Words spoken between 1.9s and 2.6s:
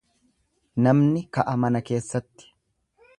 keessatti.